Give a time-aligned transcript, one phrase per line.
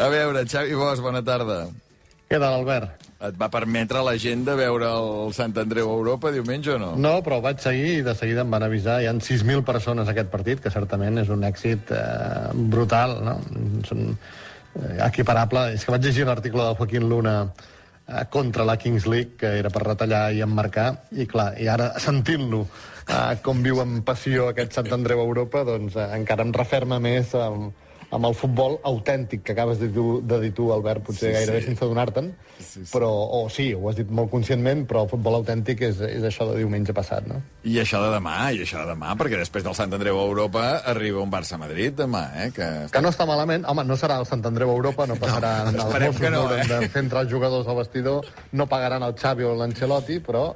[0.00, 1.66] A veure, Xavi Bosch, bona tarda.
[2.30, 3.02] Què tal, Albert?
[3.26, 6.94] Et va permetre la gent de veure el Sant Andreu a Europa diumenge o no?
[6.96, 9.00] No, però vaig seguir i de seguida em van avisar.
[9.02, 11.98] Hi han 6.000 persones a aquest partit, que certament és un èxit eh,
[12.72, 13.34] brutal, no?
[13.90, 15.66] Són eh, equiparable.
[15.74, 19.74] És que vaig llegir l'article de Joaquín Luna eh, contra la Kings League, que era
[19.74, 24.80] per retallar i emmarcar, i clar, i ara sentint-lo eh, com viu amb passió aquest
[24.80, 27.74] Sant Andreu a Europa, doncs eh, encara em referma més amb,
[28.10, 31.34] amb el futbol autèntic que acabes de dir, tu- de dir tu, Albert, potser Sí,
[31.38, 31.66] gairebé sí.
[31.68, 32.90] sense donar-te'n, Sí, sí.
[32.92, 36.48] però, o sí, ho has dit molt conscientment, però el futbol autèntic és, és això
[36.50, 37.40] de diumenge passat, no?
[37.64, 40.64] I això de demà, i això de demà, perquè després del Sant Andreu a Europa
[40.90, 42.50] arriba un Barça-Madrid demà, eh?
[42.54, 42.68] Que...
[42.90, 43.64] Que no està malament.
[43.70, 45.70] Home, no serà el Sant Andreu a Europa, no passarà...
[45.70, 46.66] No, els Mossos que no, no, eh?
[46.66, 50.48] de fer entrar els jugadors al vestidor, no pagaran el Xavi o l'Ancelotti, però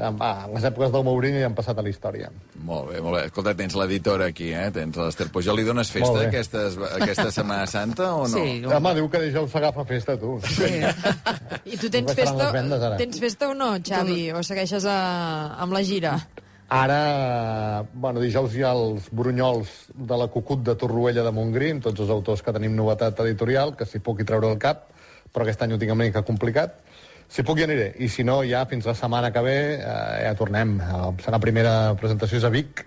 [0.00, 2.30] eh, va, les èpoques del Mourinho ja han passat a la història.
[2.66, 3.22] Molt bé, molt bé.
[3.28, 4.66] Escolta, tens l'editora aquí, eh?
[4.74, 5.60] Tens l'Ester Pujol.
[5.60, 6.26] Li dones festa bé.
[6.30, 8.34] aquesta, aquesta Setmana Santa o no?
[8.34, 10.38] Sí, Home, diu que dijous s'agafa festa, tu.
[10.48, 10.70] Sí.
[11.72, 14.30] I tu tens festa, vendes, tens festa o no, Xavi?
[14.36, 15.00] O segueixes a,
[15.60, 16.16] amb la gira?
[16.70, 21.82] Ara, bueno, dijous hi ha els brunyols de la Cucut de Torroella de Montgrí, amb
[21.82, 24.86] tots els autors que tenim novetat editorial, que si puc hi treure el cap,
[25.34, 26.78] però aquest any ho tinc una mica complicat.
[27.30, 29.84] Si puc hi aniré, i si no, ja fins la setmana que ve eh,
[30.24, 30.78] ja tornem.
[30.82, 32.82] Eh, serà la primera presentació és a Vic,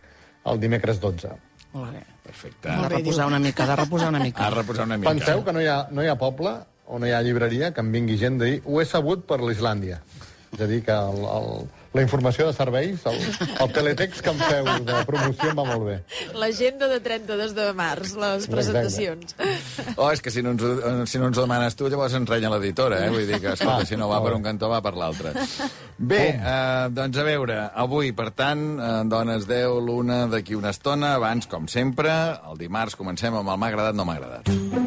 [0.52, 1.32] el dimecres 12.
[1.74, 2.04] Molt bé.
[2.24, 2.70] Perfecte.
[2.72, 4.46] Ha de reposar una mica, de reposar una mica.
[4.48, 5.12] A reposar una mica.
[5.12, 6.54] Penseu que no hi, ha, no hi ha poble
[6.88, 9.40] o no hi ha llibreria que em vingui gent de dir ho he sabut per
[9.44, 10.00] l'Islàndia.
[10.54, 11.48] És a dir, que el, el,
[11.98, 13.18] la informació de serveis, el,
[13.64, 15.96] el teletext que em feu de promoció em va molt bé.
[16.38, 19.34] L'agenda de 32 de març, les presentacions.
[19.98, 22.54] Oh, és que si no, ens, si no ens ho demanes tu, llavors ens renya
[22.54, 23.10] l'editora, eh?
[23.14, 25.34] Vull dir que, escolta, Ah, si no va per un cantó, va per l'altre.
[25.98, 31.16] Bé, eh, doncs a veure, avui, per tant, eh, dones 10, l'una d'aquí una estona,
[31.18, 32.14] abans, com sempre,
[32.52, 34.54] el dimarts comencem amb el m'ha agradat, no m'ha agradat.
[34.54, 34.83] M'ha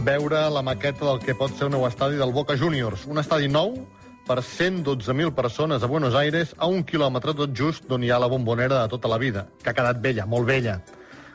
[0.00, 3.02] veure la maqueta del que pot ser un nou estadi del Boca Juniors.
[3.10, 3.74] Un estadi nou
[4.26, 8.28] per 112.000 persones a Buenos Aires, a un quilòmetre tot just d'on hi ha la
[8.30, 10.78] bombonera de tota la vida, que ha quedat vella, molt vella.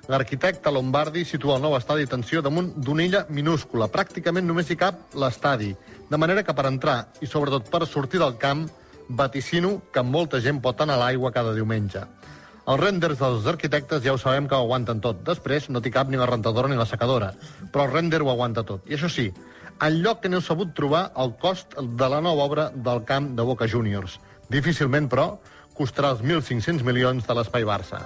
[0.10, 3.90] L'arquitecte Lombardi situa el nou estadi d'atenció damunt d'una illa minúscula.
[3.90, 5.74] Pràcticament només hi cap l'estadi.
[6.10, 8.66] De manera que per entrar i sobretot per sortir del camp,
[9.10, 12.02] vaticino que molta gent pot anar a l'aigua cada diumenge.
[12.66, 15.20] Els renders dels arquitectes ja ho sabem que ho aguanten tot.
[15.28, 17.28] Després no t'hi cap ni la rentadora ni la secadora.
[17.70, 18.88] Però el render ho aguanta tot.
[18.90, 19.28] I això sí,
[19.86, 23.46] el lloc que n'heu sabut trobar el cost de la nova obra del camp de
[23.46, 24.18] Boca Juniors.
[24.50, 25.28] Difícilment, però,
[25.78, 28.02] costarà els 1.500 milions de l'Espai Barça.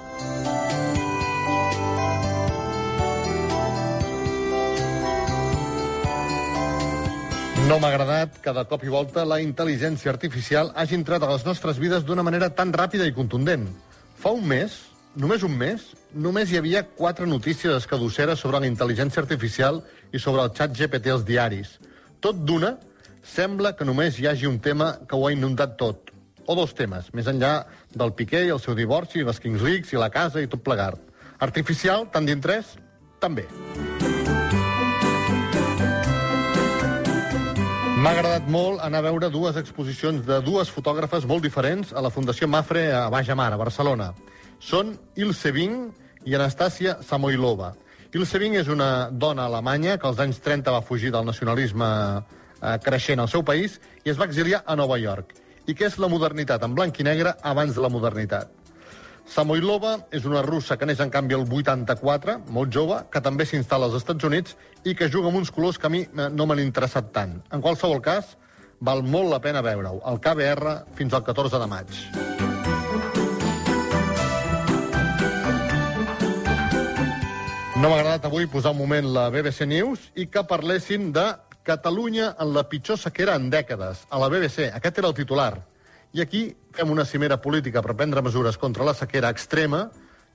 [7.70, 11.46] No m'ha agradat que de cop i volta la intel·ligència artificial hagi entrat a les
[11.48, 13.70] nostres vides d'una manera tan ràpida i contundent.
[14.20, 14.74] Fa un mes,
[15.16, 19.80] només un mes, només hi havia quatre notícies escadusseres sobre la intel·ligència artificial
[20.12, 21.78] i sobre el xat GPT als diaris.
[22.20, 22.74] Tot d'una,
[23.24, 26.12] sembla que només hi hagi un tema que ho ha inundat tot.
[26.52, 27.54] O dos temes, més enllà
[27.96, 31.00] del Piqué i el seu divorci, les Kings Leagues i la casa i tot plegat.
[31.40, 32.76] Artificial, tant d'interès?
[33.24, 33.48] També.
[38.10, 42.10] M'ha agradat molt anar a veure dues exposicions de dues fotògrafes molt diferents a la
[42.10, 44.08] Fundació Mafre a Baix Mar, a Barcelona.
[44.58, 45.76] Són Ilse Bing
[46.26, 47.76] i Anastasia Samoilova.
[48.18, 51.86] Ilse Bing és una dona alemanya que als anys 30 va fugir del nacionalisme
[52.18, 55.38] eh, creixent al seu país i es va exiliar a Nova York.
[55.70, 58.59] I què és la modernitat en blanc i negre abans de la modernitat?
[59.30, 63.86] Samoilova és una russa que neix en canvi el 84, molt jove, que també s'instal·la
[63.86, 64.56] als Estats Units
[64.90, 67.36] i que juga amb uns colors que a mi eh, no m'han interessat tant.
[67.54, 68.34] En qualsevol cas,
[68.82, 70.02] val molt la pena veure-ho.
[70.10, 71.94] El KBR fins al 14 de maig.
[77.78, 81.30] No m'ha agradat avui posar un moment la BBC News i que parlessin de
[81.70, 84.72] Catalunya en la pitjor sequera en dècades, a la BBC.
[84.74, 85.54] Aquest era el titular.
[86.14, 86.42] I aquí
[86.74, 89.84] fem una cimera política per prendre mesures contra la sequera extrema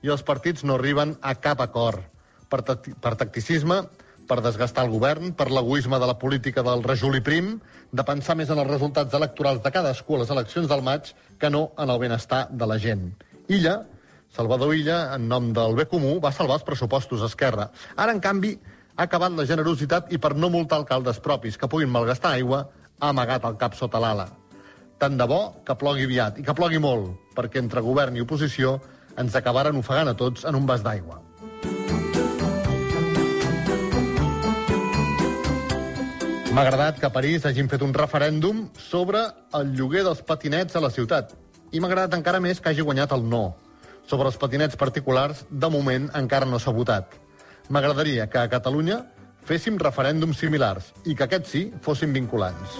[0.05, 1.99] i els partits no arriben a cap acord.
[2.47, 3.81] Per, per tacticisme,
[4.29, 7.57] per desgastar el govern, per l'egoisme de la política del rejuli prim,
[7.91, 11.11] de pensar més en els resultats electorals de cadascú a les eleccions del maig
[11.41, 13.09] que no en el benestar de la gent.
[13.51, 13.81] Illa,
[14.35, 17.67] Salvador Illa, en nom del bé comú, va salvar els pressupostos d'Esquerra.
[17.95, 18.55] Ara, en canvi,
[18.95, 22.65] ha acabat la generositat i per no multar alcaldes propis que puguin malgastar aigua,
[22.99, 24.29] ha amagat el cap sota l'ala.
[24.99, 28.77] Tant de bo que plogui aviat, i que plogui molt, perquè entre govern i oposició
[29.19, 31.19] ens acabaran ofegant a tots en un vas d'aigua.
[36.55, 39.25] M'ha agradat que a París hagin fet un referèndum sobre
[39.59, 41.33] el lloguer dels patinets a la ciutat.
[41.75, 43.43] I m'ha agradat encara més que hagi guanyat el no.
[44.07, 47.19] Sobre els patinets particulars, de moment, encara no s'ha votat.
[47.67, 49.01] M'agradaria que a Catalunya
[49.43, 52.79] féssim referèndums similars i que aquests sí fossin vinculants.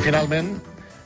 [0.00, 0.54] Finalment,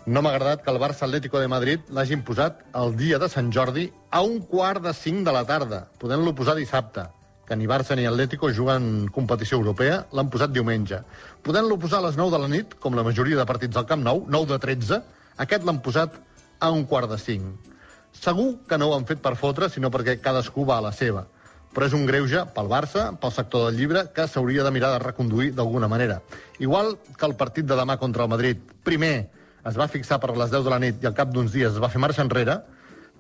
[0.07, 3.49] no m'ha agradat que el Barça Atlético de Madrid l'hagin posat el dia de Sant
[3.51, 7.03] Jordi a un quart de cinc de la tarda, podent-lo posar dissabte
[7.49, 11.03] que ni Barça ni Atlético juguen competició europea, l'han posat diumenge.
[11.43, 14.07] Podent-lo posar a les 9 de la nit, com la majoria de partits del Camp
[14.07, 15.01] Nou, 9 de 13,
[15.43, 16.15] aquest l'han posat
[16.61, 17.75] a un quart de 5.
[18.15, 21.27] Segur que no ho han fet per fotre, sinó perquè cadascú va a la seva.
[21.75, 25.03] Però és un greuge pel Barça, pel sector del llibre, que s'hauria de mirar de
[25.03, 26.21] reconduir d'alguna manera.
[26.63, 28.61] Igual que el partit de demà contra el Madrid.
[28.87, 29.29] Primer
[29.67, 31.83] es va fixar per les 10 de la nit i al cap d'uns dies es
[31.83, 32.61] va fer marxa enrere,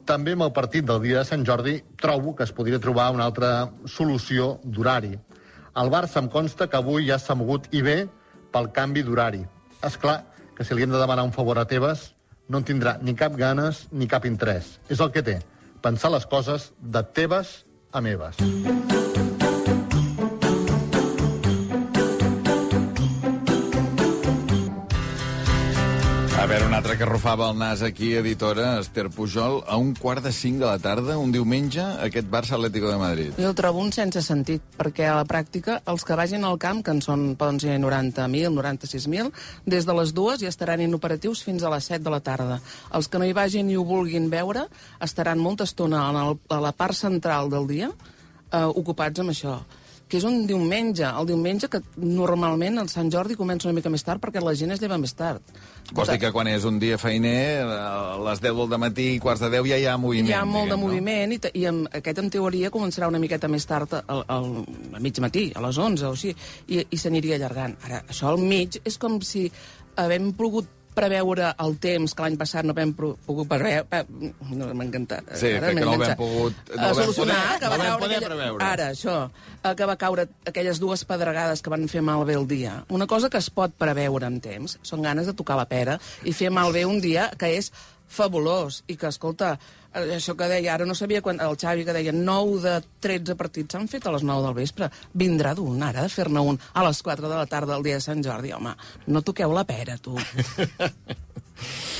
[0.04, 3.24] també amb el partit del dia de Sant Jordi trobo que es podria trobar una
[3.24, 5.14] altra solució d'horari.
[5.80, 7.96] El Barça em consta que avui ja s'ha mogut i bé
[8.52, 9.40] pel canvi d'horari.
[9.82, 10.20] És clar
[10.54, 12.12] que si li hem de demanar un favor a Tebas,
[12.48, 14.76] no en tindrà ni cap ganes ni cap interès.
[14.92, 15.40] És el que té,
[15.82, 18.93] pensar les coses de Tebas a
[26.84, 26.94] meves.
[26.94, 30.22] A veure, un altre que rufava el nas aquí, editora, Esther Pujol, a un quart
[30.22, 33.32] de cinc de la tarda, un diumenge, aquest Barça Atlético de Madrid.
[33.38, 36.82] Jo el trobo un sense sentit, perquè a la pràctica els que vagin al camp,
[36.84, 39.32] que en són, poden ser 90.000, 96.000,
[39.66, 42.60] des de les dues ja estaran inoperatius fins a les 7 de la tarda.
[42.92, 44.68] Els que no hi vagin i ho vulguin veure
[45.00, 47.90] estaran molta estona a la part central del dia
[48.52, 49.64] eh, ocupats amb això
[50.14, 54.04] que és un diumenge, el diumenge que normalment el Sant Jordi comença una mica més
[54.06, 55.42] tard perquè la gent es lleva més tard.
[55.92, 59.50] Vols dir que quan és un dia feiner, a les 10 del matí, quarts de
[59.56, 60.30] 10, ja hi ha moviment.
[60.30, 63.18] Hi ha molt de diguem, moviment i, te- i amb, aquest, en teoria, començarà una
[63.22, 64.48] miqueta més tard al, al,
[64.94, 66.30] a mig matí, a les 11 o així,
[66.70, 67.74] i, i s'aniria allargant.
[67.88, 69.48] Ara, això al mig és com si
[70.00, 74.04] havem pogut preveure el temps que l'any passat no vam pogut preveure...
[74.54, 75.32] No, m'ha encantat.
[75.40, 77.70] Sí, Ara que m'ha no ho vam pogut- no Eh, vam solucionar, poder- que no
[77.70, 78.64] va vam caure aquella- preveure.
[78.64, 79.16] Ara, això,
[79.64, 82.84] eh, que va caure aquelles dues pedregades que van fer malbé el dia.
[82.88, 86.32] Una cosa que es pot preveure amb temps són ganes de tocar la pera i
[86.32, 87.72] fer malbé un dia que és
[88.08, 89.54] fabulós i que, escolta,
[89.94, 92.74] això que deia, ara no sabia quan el Xavi que deia 9 de
[93.06, 94.90] 13 partits s'han fet a les 9 del vespre.
[95.14, 98.06] Vindrà d'un ara de fer-ne un a les 4 de la tarda el dia de
[98.06, 98.74] Sant Jordi, home.
[99.06, 100.18] No toqueu la pera, tu.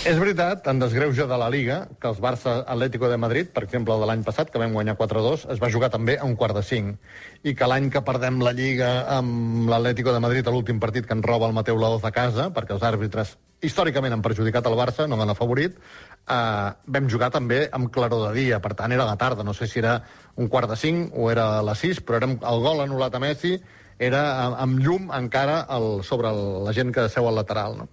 [0.05, 3.97] És veritat, en desgreuge de la Liga, que els Barça Atlético de Madrid, per exemple,
[4.01, 6.65] de l'any passat, que vam guanyar 4-2, es va jugar també a un quart de
[6.67, 6.99] cinc.
[7.47, 11.25] I que l'any que perdem la Lliga amb l'Atlético de Madrid l'últim partit que ens
[11.25, 15.19] roba el Mateu Laoz a casa, perquè els àrbitres històricament han perjudicat el Barça, no
[15.21, 19.45] l'han afavorit, eh, vam jugar també amb claror de dia, per tant era la tarda,
[19.45, 20.01] no sé si era
[20.37, 23.23] un quart de cinc o era a les sis, però érem, el gol anul·lat a
[23.23, 23.57] Messi
[23.99, 24.23] era
[24.61, 27.79] amb llum encara el, sobre el, la gent que seu al lateral.
[27.79, 27.89] No?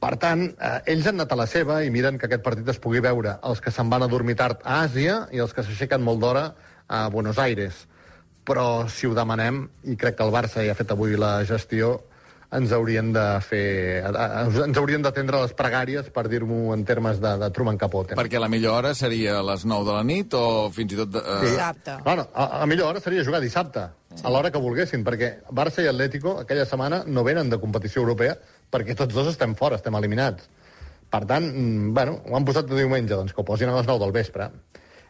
[0.00, 2.80] Per tant, eh, ells han anat a la seva i miren que aquest partit es
[2.82, 6.04] pugui veure els que se'n van a dormir tard a Àsia i els que s'aixequen
[6.04, 6.50] molt d'hora
[6.86, 7.86] a Buenos Aires.
[8.46, 11.96] Però si ho demanem, i crec que el Barça ja ha fet avui la gestió,
[12.54, 14.04] ens haurien de fer...
[14.06, 18.18] ens haurien d'atendre les pregàries, per dir-m'ho en termes de, de Truman Capote.
[18.18, 20.44] Perquè la millor hora seria a les 9 de la nit o
[20.74, 21.12] fins i tot...
[21.16, 21.98] De, eh, Dissabte.
[22.06, 23.88] Bueno, a, a millor hora seria jugar dissabte,
[24.22, 28.36] a l'hora que volguessin, perquè Barça i Atlético aquella setmana no venen de competició europea
[28.72, 30.48] perquè tots dos estem fora, estem eliminats.
[31.10, 33.86] Per tant, mm, bueno, ho han posat de diumenge, doncs que ho posin a les
[33.86, 34.50] 9 del vespre.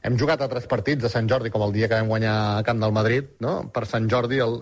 [0.07, 2.79] Hem jugat altres partits de Sant Jordi, com el dia que vam guanyar a Camp
[2.79, 3.71] del Madrid, no?
[3.75, 4.61] per Sant Jordi el,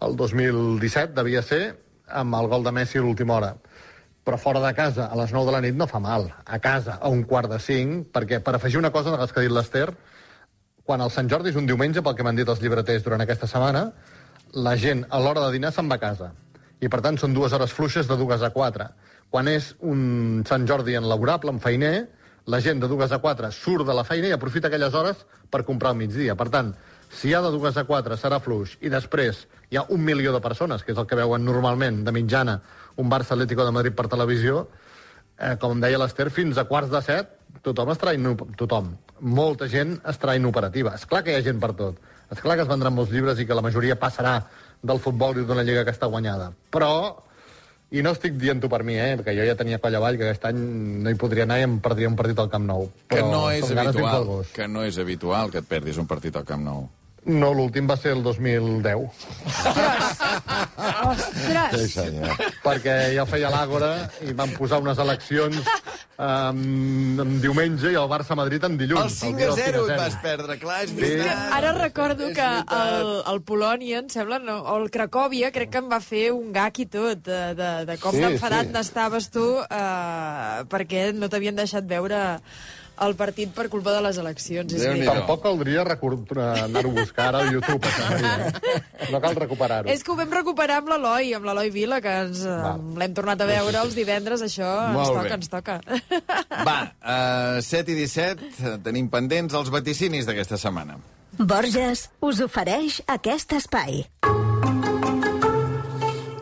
[0.00, 1.76] el 2017, devia ser,
[2.08, 3.54] amb el gol de Messi a l'última hora.
[4.26, 6.28] Però fora de casa, a les 9 de la nit, no fa mal.
[6.44, 9.40] A casa, a un quart de 5, perquè per afegir una cosa de les que
[9.40, 9.86] ha dit l'Ester,
[10.86, 13.46] quan el Sant Jordi és un diumenge, pel que m'han dit els llibreters durant aquesta
[13.50, 13.90] setmana,
[14.54, 16.32] la gent a l'hora de dinar se'n va a casa.
[16.80, 18.90] I per tant són dues hores fluixes de dues a quatre.
[19.30, 22.08] Quan és un Sant Jordi en laborable, en feiner,
[22.46, 25.64] la gent de dues a quatre surt de la feina i aprofita aquelles hores per
[25.66, 26.36] comprar al migdia.
[26.38, 26.74] Per tant,
[27.10, 30.32] si hi ha de dues a quatre serà fluix i després hi ha un milió
[30.32, 32.60] de persones, que és el que veuen normalment de mitjana
[32.96, 34.66] un Barça Atlético de Madrid per televisió,
[35.38, 37.32] eh, com deia l'Ester, fins a quarts de set
[37.66, 38.14] tothom estarà
[38.56, 40.94] tothom, molta gent estarà inoperativa.
[40.94, 41.98] És clar que hi ha gent per tot.
[42.30, 44.40] És clar que es vendran molts llibres i que la majoria passarà
[44.82, 46.50] del futbol i d'una lliga que està guanyada.
[46.74, 46.92] Però,
[47.94, 50.48] i no estic dient-ho per mi, eh, perquè jo ja tenia coll avall que aquest
[50.50, 50.58] any
[51.04, 52.90] no hi podria anar i em perdria un partit al Camp Nou.
[53.06, 56.44] que Però no és habitual, que no és habitual que et perdis un partit al
[56.44, 56.88] Camp Nou.
[57.26, 59.00] No, l'últim va ser el 2010,
[61.10, 61.92] Ostres!
[61.92, 62.30] senyor.
[62.62, 63.90] perquè ja feia l'àgora
[64.26, 65.58] i van posar unes eleccions
[66.18, 66.60] um,
[67.24, 69.18] en diumenge i el Barça-Madrid en dilluns.
[69.26, 71.42] El 5 dia a del 0 et vas perdre, clar, és veritat.
[71.58, 75.82] Ara recordo És que el, el Polònia, em sembla, no, o el Cracòvia, crec que
[75.82, 78.74] em va fer un gag i tot, de, de, de com Sí, d'enfadat sí.
[78.78, 82.22] n'estaves tu eh, perquè no t'havien deixat veure
[83.04, 84.72] el partit per culpa de les eleccions.
[84.72, 85.20] És veritat.
[85.20, 88.80] Tampoc caldria anar-ho a buscar ara al YouTube, eh?
[89.12, 89.90] No cal recuperar-ho.
[89.92, 92.56] És que ho vam recuperar amb l'Eloi, amb l'Eloi Vila, que ens eh,
[93.00, 95.34] l'hem tornat a veure els divendres, això ens Molt toca, bé.
[95.36, 95.80] ens toca.
[96.66, 100.98] Va, uh, 7 i 17, eh, tenim pendents els vaticinis d'aquesta setmana.
[101.36, 104.04] Borges us ofereix aquest espai.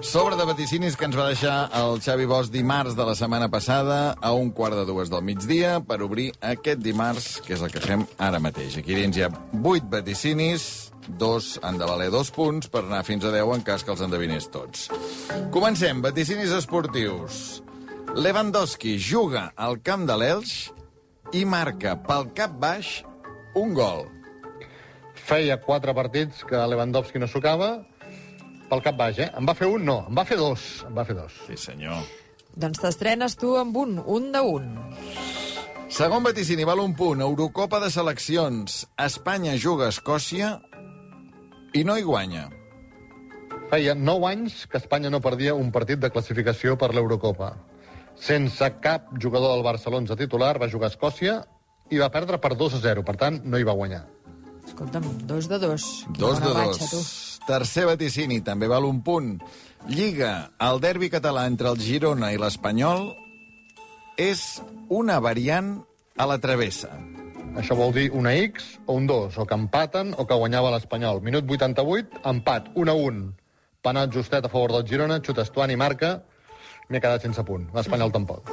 [0.05, 4.13] Sobre de vaticinis que ens va deixar el Xavi Bosch dimarts de la setmana passada
[4.21, 7.81] a un quart de dues del migdia per obrir aquest dimarts, que és el que
[7.81, 8.77] fem ara mateix.
[8.77, 9.31] Aquí dins hi ha
[9.65, 10.67] vuit vaticinis,
[11.09, 14.05] dos han de valer dos punts per anar fins a 10 en cas que els
[14.05, 14.91] endevinés tots.
[15.57, 17.63] Comencem, vaticinis esportius.
[18.15, 20.53] Lewandowski juga al camp de l'Elx
[21.33, 23.01] i marca pel cap baix
[23.57, 24.05] un gol.
[25.25, 27.79] Feia quatre partits que Lewandowski no sucava,
[28.75, 29.31] pel cap baix, eh?
[29.39, 29.85] En va fer un?
[29.87, 30.85] No, en va fer dos.
[30.89, 31.35] En va fer dos.
[31.47, 32.03] Sí, senyor.
[32.55, 34.69] doncs t'estrenes tu amb un, un de un.
[35.91, 37.23] Segon vaticini, val un punt.
[37.23, 38.85] Eurocopa de seleccions.
[38.99, 40.53] Espanya juga a Escòcia
[41.75, 42.49] i no hi guanya.
[43.71, 47.55] Feia nou anys que Espanya no perdia un partit de classificació per l'Eurocopa.
[48.15, 51.41] Sense cap jugador del Barcelona titular, va jugar a Escòcia
[51.91, 53.03] i va perdre per 2 a 0.
[53.03, 54.05] Per tant, no hi va guanyar.
[54.75, 55.83] Escolta'm, dos de dos.
[56.13, 56.57] Quina Dos de dos.
[56.59, 57.01] ratxa, tu.
[57.47, 59.37] Tercer vaticini, també val un punt.
[59.87, 63.13] Lliga, el derbi català entre el Girona i l'Espanyol
[64.19, 64.43] és
[64.89, 65.77] una variant
[66.19, 66.91] a la travessa.
[67.55, 71.23] Això vol dir una X o un 2, o que empaten o que guanyava l'Espanyol.
[71.23, 73.23] Minut 88, empat, 1 a 1.
[73.85, 76.17] Penat justet a favor del Girona, xuta Estuani, marca,
[76.89, 77.69] m'he quedat sense punt.
[77.77, 78.51] L'Espanyol tampoc.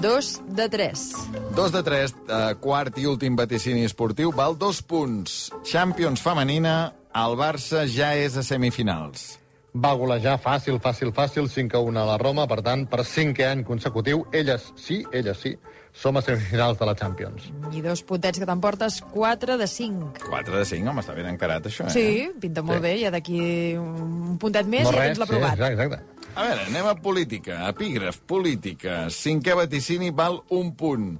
[0.00, 1.12] Dos de tres.
[1.54, 5.52] Dos de tres, eh, quart i últim vaticini esportiu, val dos punts.
[5.64, 9.38] Champions femenina, el Barça ja és a semifinals.
[9.72, 13.46] Va golejar fàcil, fàcil, fàcil, 5 a 1 a la Roma, per tant, per cinquè
[13.48, 15.54] any consecutiu, elles sí, elles sí,
[15.96, 17.46] som a semifinals de la Champions.
[17.72, 20.12] I dos puntets que t'emportes, 4 de 5.
[20.28, 21.90] 4 de 5, home, està ben encarat, això, eh?
[21.94, 22.82] Sí, pinta molt Sí.
[22.82, 23.40] bé, ja d'aquí
[23.80, 25.56] un puntet més no i ja res, tens l'aprovat.
[25.56, 26.21] Sí, exacte, exacte.
[26.32, 27.58] A veure, anem a política.
[27.68, 29.10] Epígraf, política.
[29.12, 31.18] Cinquè vaticini val un punt.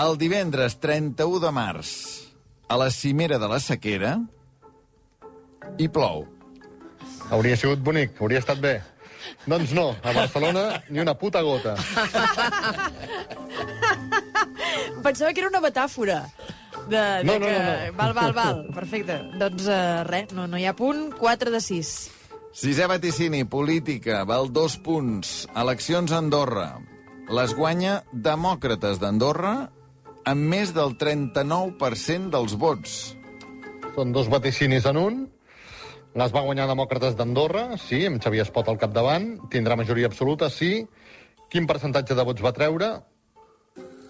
[0.00, 1.90] El divendres 31 de març,
[2.68, 4.16] a la cimera de la sequera,
[5.78, 6.24] hi plou.
[7.30, 8.78] Hauria sigut bonic, hauria estat bé.
[9.44, 11.76] Doncs no, a Barcelona ni una puta gota.
[15.04, 16.24] Pensava que era una metàfora.
[16.88, 17.52] De, de No, no, que...
[17.52, 17.92] no, no.
[18.00, 18.66] Val, val, val.
[18.74, 19.20] Perfecte.
[19.40, 21.10] Doncs uh, res, no, no hi ha punt.
[21.20, 21.94] 4 de 6.
[22.54, 25.30] Sisè vaticini, política, val dos punts.
[25.58, 26.68] Eleccions a Andorra.
[27.34, 29.54] Les guanya Demòcrates d'Andorra
[30.30, 32.92] amb més del 39% dels vots.
[33.96, 35.18] Són dos vaticinis en un.
[36.14, 39.32] Les va guanyar Demòcrates d'Andorra, sí, amb Xavier Espot al capdavant.
[39.50, 40.84] Tindrà majoria absoluta, sí.
[41.50, 42.92] Quin percentatge de vots va treure?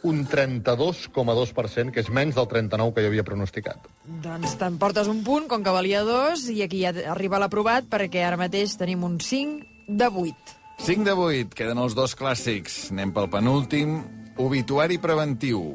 [0.04, 3.86] Un 32,2%, que és menys del 39 que jo havia pronosticat.
[4.24, 8.40] Doncs t'emportes un punt, com que valia dos, i aquí ja arriba l'aprovat, perquè ara
[8.40, 10.58] mateix tenim un 5 de 8.
[10.84, 12.90] 5 de 8, queden els dos clàssics.
[12.92, 13.96] Anem pel penúltim.
[14.44, 15.72] Obituari preventiu.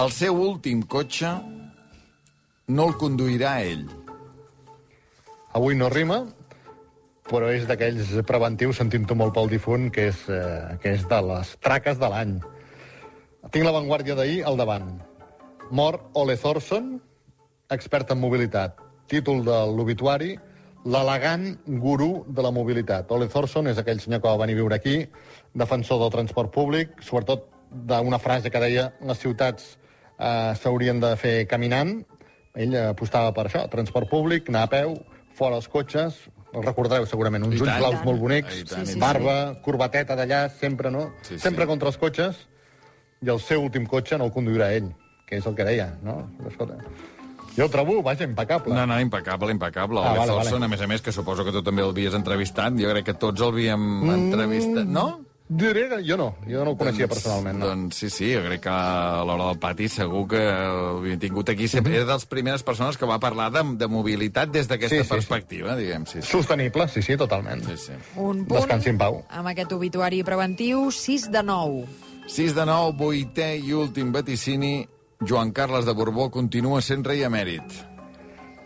[0.00, 1.30] El seu últim cotxe
[2.74, 3.86] no el conduirà ell.
[5.54, 6.24] Avui no rima,
[7.28, 11.56] però és d'aquells preventius, sentint-ho molt pel difunt, que és, eh, que és de les
[11.60, 12.40] traques de l'any.
[13.50, 15.00] Tinc l'avantguàrdia d'ahir al davant.
[15.70, 17.00] Mor Ole Thorson,
[17.70, 18.78] expert en mobilitat.
[19.06, 20.38] Títol de l'obituari,
[20.84, 23.10] l'elegant gurú de la mobilitat.
[23.12, 25.06] Ole Thorson és aquell senyor que va venir a viure aquí,
[25.54, 29.76] defensor del transport públic, sobretot d'una frase que deia les ciutats
[30.18, 32.00] eh, s'haurien de fer caminant.
[32.54, 34.96] Ell apostava per això, transport públic, anar a peu,
[35.38, 36.18] fora els cotxes,
[36.54, 40.90] el recordareu segurament, uns ulls blaus molt bonics, tant, Sí, sí, barba, corbateta d'allà, sempre,
[40.90, 41.12] no?
[41.22, 41.40] Sí, sí.
[41.44, 42.46] sempre contra els cotxes,
[43.22, 44.90] i el seu últim cotxe no el conduirà ell,
[45.26, 46.30] que és el que deia, no?
[46.48, 46.78] Escolta,
[47.56, 48.74] jo el trobo, vaja, impecable.
[48.74, 50.00] No, no, impecable, impecable.
[50.00, 50.64] Ah, vale, vale.
[50.64, 52.74] a més a més, que suposo que tu també el havies entrevistat.
[52.78, 54.10] Jo crec que tots el havíem Mm.
[54.10, 55.20] entrevistat, no?
[55.50, 57.66] Diré que jo no, jo no el coneixia personalment, no.
[57.72, 61.66] Doncs sí, sí, jo crec que a l'hora del pati segur que l'havia tingut aquí.
[61.66, 65.02] Sempre era de les primeres persones que va parlar de, de mobilitat des d'aquesta Sí,
[65.02, 65.14] sí, sí.
[65.16, 66.06] perspectiva, diguem.
[66.06, 66.28] Sí, sí.
[66.30, 67.64] Sostenible, sí, sí, totalment.
[67.66, 67.98] sí, sí.
[68.14, 69.24] Un punt Descansi en pau.
[69.28, 71.82] amb aquest obituari preventiu, 6 de 9.
[72.30, 74.86] 6 de 9, vuitè i últim vaticini.
[75.26, 77.74] Joan Carles de Borbó continua sent rei emèrit.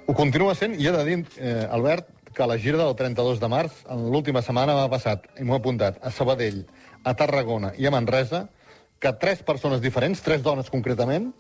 [0.06, 3.48] Ho continua sent, i he de dir, eh, Albert, que la gira del 32 de
[3.48, 6.64] març, en l'última setmana m'ha passat, i m'ho he apuntat, a Sabadell,
[7.04, 8.46] a Tarragona i a Manresa
[8.98, 11.30] que tres persones diferents, tres dones concretament,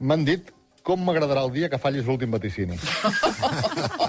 [0.00, 0.48] m'han dit
[0.82, 2.78] com m'agradarà el dia que fallis l'últim vaticini.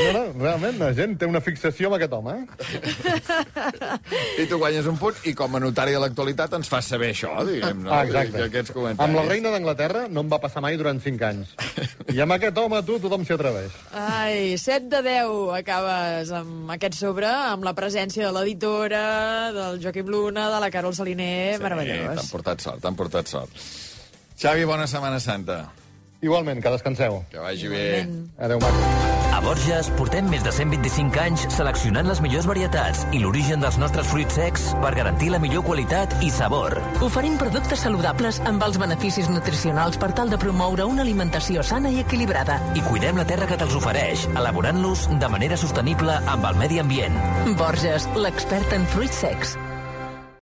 [0.00, 2.44] No, no, realment, la gent té una fixació amb aquest home, eh?
[4.40, 7.32] I tu guanyes un punt, i com a notari de l'actualitat ens fas saber això,
[7.46, 7.92] diguem, no?
[7.92, 8.38] Ah, exacte.
[8.38, 9.04] Que Aquests comentaris.
[9.04, 11.52] Amb la reina d'Anglaterra no em va passar mai durant 5 anys.
[12.14, 13.76] I amb aquest home, tu, tothom s'hi atreveix.
[14.00, 19.04] Ai, 7 de 10 acabes amb aquest sobre, amb la presència de l'editora,
[19.56, 22.16] del Joaquim Luna, de la Carol Saliner, Sí, meravellós.
[22.22, 23.62] T'han portat sort, t'han portat sort.
[24.40, 25.62] Xavi, bona Setmana Santa.
[26.24, 27.22] Igualment, que descanseu.
[27.32, 27.86] Que vagi bé.
[28.38, 29.19] Adéu, maco.
[29.40, 34.10] A Borges portem més de 125 anys seleccionant les millors varietats i l'origen dels nostres
[34.10, 36.76] fruits secs per garantir la millor qualitat i sabor.
[37.06, 42.02] Oferim productes saludables amb els beneficis nutricionals per tal de promoure una alimentació sana i
[42.04, 42.58] equilibrada.
[42.76, 47.16] I cuidem la terra que te'ls ofereix, elaborant-los de manera sostenible amb el medi ambient.
[47.56, 49.56] Borges, l'expert en fruits secs.